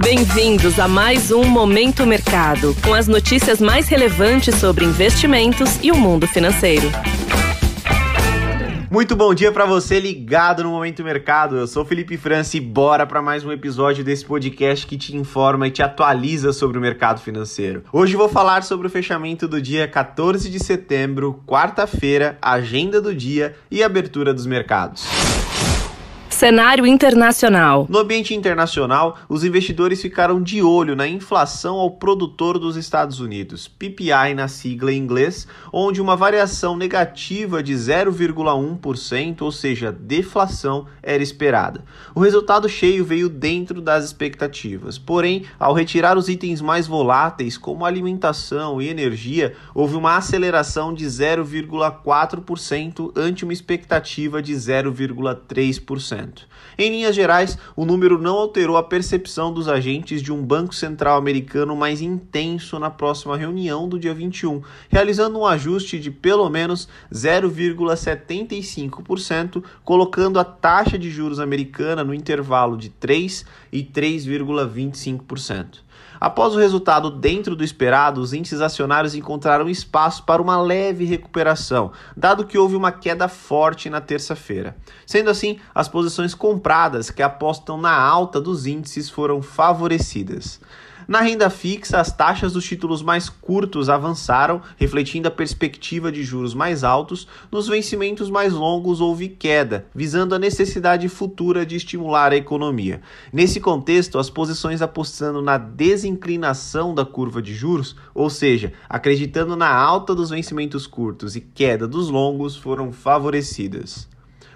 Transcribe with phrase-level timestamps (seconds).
[0.00, 5.96] Bem-vindos a mais um Momento Mercado, com as notícias mais relevantes sobre investimentos e o
[5.96, 6.86] mundo financeiro.
[8.90, 11.56] Muito bom dia para você ligado no Momento Mercado.
[11.56, 15.66] Eu sou Felipe França e bora para mais um episódio desse podcast que te informa
[15.66, 17.82] e te atualiza sobre o mercado financeiro.
[17.92, 23.54] Hoje vou falar sobre o fechamento do dia 14 de setembro, quarta-feira, agenda do dia
[23.70, 25.37] e abertura dos mercados.
[26.38, 27.86] Cenário internacional.
[27.90, 33.66] No ambiente internacional, os investidores ficaram de olho na inflação ao produtor dos Estados Unidos,
[33.66, 41.24] PPI na sigla em inglês, onde uma variação negativa de 0,1%, ou seja, deflação, era
[41.24, 41.84] esperada.
[42.14, 47.84] O resultado cheio veio dentro das expectativas, porém, ao retirar os itens mais voláteis, como
[47.84, 56.27] alimentação e energia, houve uma aceleração de 0,4% ante uma expectativa de 0,3%.
[56.76, 61.18] Em linhas gerais, o número não alterou a percepção dos agentes de um Banco Central
[61.18, 66.88] americano mais intenso na próxima reunião do dia 21, realizando um ajuste de pelo menos
[67.12, 75.88] 0,75%, colocando a taxa de juros americana no intervalo de 3 e 3,25%.
[76.20, 81.92] Após o resultado dentro do esperado, os índices acionários encontraram espaço para uma leve recuperação,
[82.16, 84.76] dado que houve uma queda forte na terça-feira.
[85.06, 90.60] Sendo assim, as posições compradas que apostam na alta dos índices foram favorecidas.
[91.08, 96.52] Na renda fixa, as taxas dos títulos mais curtos avançaram, refletindo a perspectiva de juros
[96.52, 97.26] mais altos.
[97.50, 103.00] Nos vencimentos mais longos houve queda, visando a necessidade futura de estimular a economia.
[103.32, 109.74] Nesse contexto, as posições apostando na desinclinação da curva de juros, ou seja, acreditando na
[109.74, 114.06] alta dos vencimentos curtos e queda dos longos, foram favorecidas.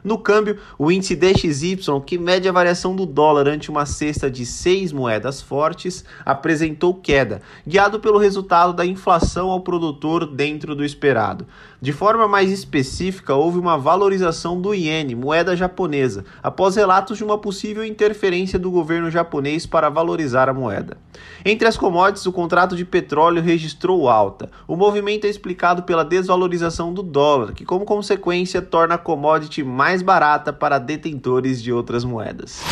[0.05, 4.45] No câmbio, o índice DXY, que mede a variação do dólar ante uma cesta de
[4.45, 11.47] seis moedas fortes, apresentou queda, guiado pelo resultado da inflação ao produtor dentro do esperado.
[11.81, 17.39] De forma mais específica, houve uma valorização do iene, moeda japonesa, após relatos de uma
[17.39, 20.97] possível interferência do governo japonês para valorizar a moeda.
[21.45, 24.51] Entre as commodities, o contrato de petróleo registrou alta.
[24.67, 29.92] O movimento é explicado pela desvalorização do dólar, que, como consequência, torna a commodity mais
[29.93, 32.63] mais barata para detentores de outras moedas.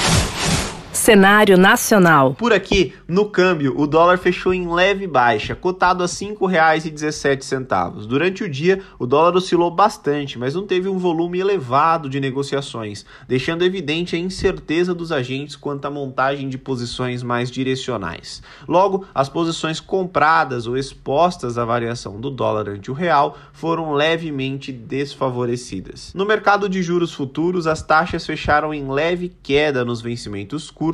[1.00, 2.34] Cenário nacional.
[2.34, 8.06] Por aqui, no câmbio, o dólar fechou em leve baixa, cotado a R$ 5,17.
[8.06, 13.06] Durante o dia, o dólar oscilou bastante, mas não teve um volume elevado de negociações,
[13.26, 18.42] deixando evidente a incerteza dos agentes quanto à montagem de posições mais direcionais.
[18.68, 24.70] Logo, as posições compradas ou expostas à variação do dólar ante o real foram levemente
[24.70, 26.12] desfavorecidas.
[26.14, 30.89] No mercado de juros futuros, as taxas fecharam em leve queda nos vencimentos curtos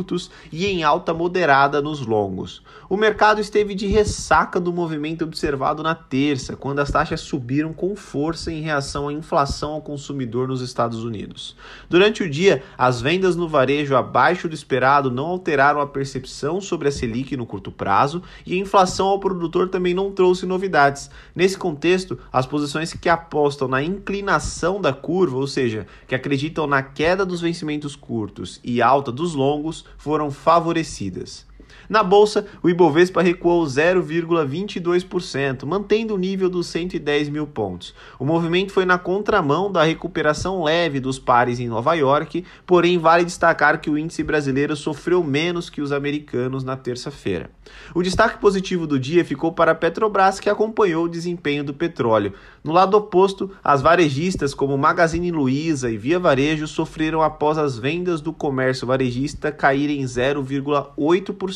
[0.52, 2.62] e em alta moderada nos longos.
[2.88, 7.96] O mercado esteve de ressaca do movimento observado na terça, quando as taxas subiram com
[7.96, 11.56] força em reação à inflação ao consumidor nos Estados Unidos.
[11.88, 16.88] Durante o dia, as vendas no varejo abaixo do esperado não alteraram a percepção sobre
[16.88, 21.10] a Selic no curto prazo e a inflação ao produtor também não trouxe novidades.
[21.34, 26.82] Nesse contexto, as posições que apostam na inclinação da curva, ou seja, que acreditam na
[26.82, 31.46] queda dos vencimentos curtos e alta dos longos, foram favorecidas.
[31.88, 37.94] Na bolsa, o Ibovespa recuou 0,22%, mantendo o nível dos 110 mil pontos.
[38.18, 43.24] O movimento foi na contramão da recuperação leve dos pares em Nova York, porém vale
[43.24, 47.50] destacar que o índice brasileiro sofreu menos que os americanos na terça-feira.
[47.94, 52.32] O destaque positivo do dia ficou para a Petrobras, que acompanhou o desempenho do petróleo.
[52.64, 58.20] No lado oposto, as varejistas como Magazine Luiza e Via Varejo sofreram após as vendas
[58.20, 61.55] do comércio varejista caírem 0,8%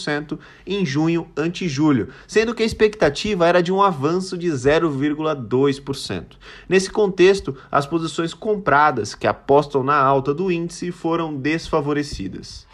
[0.67, 6.25] em junho ante julho, sendo que a expectativa era de um avanço de 0,2%.
[6.69, 12.67] Nesse contexto, as posições compradas que apostam na alta do índice foram desfavorecidas.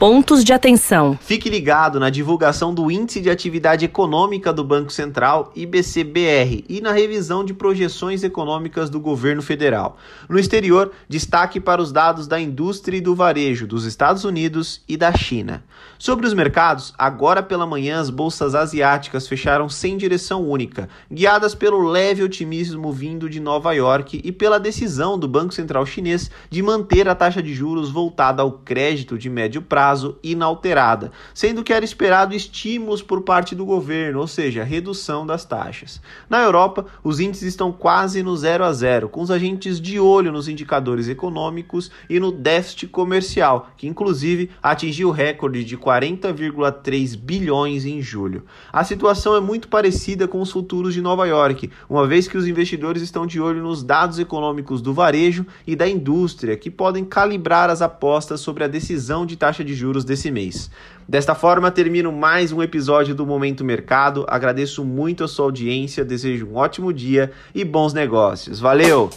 [0.00, 1.18] Pontos de atenção.
[1.20, 6.90] Fique ligado na divulgação do Índice de Atividade Econômica do Banco Central, IBCBR, e na
[6.90, 9.98] revisão de projeções econômicas do governo federal.
[10.26, 14.96] No exterior, destaque para os dados da indústria e do varejo dos Estados Unidos e
[14.96, 15.62] da China.
[15.98, 21.86] Sobre os mercados, agora pela manhã as bolsas asiáticas fecharam sem direção única, guiadas pelo
[21.86, 27.06] leve otimismo vindo de Nova York e pela decisão do Banco Central chinês de manter
[27.06, 31.84] a taxa de juros voltada ao crédito de médio prazo prazo inalterada, sendo que era
[31.84, 36.00] esperado estímulos por parte do governo, ou seja, redução das taxas.
[36.28, 40.30] Na Europa, os índices estão quase no zero a zero, com os agentes de olho
[40.30, 47.84] nos indicadores econômicos e no déficit comercial, que inclusive atingiu o recorde de 40,3 bilhões
[47.84, 48.44] em julho.
[48.72, 52.46] A situação é muito parecida com os futuros de Nova York, uma vez que os
[52.46, 57.68] investidores estão de olho nos dados econômicos do varejo e da indústria, que podem calibrar
[57.70, 60.70] as apostas sobre a decisão de taxa de juros desse mês.
[61.08, 64.24] Desta forma, termino mais um episódio do Momento Mercado.
[64.28, 68.60] Agradeço muito a sua audiência, desejo um ótimo dia e bons negócios.
[68.60, 69.10] Valeu!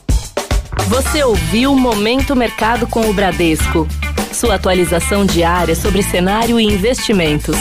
[0.87, 3.87] Você ouviu Momento Mercado com o Bradesco.
[4.31, 7.57] Sua atualização diária sobre cenário e investimentos.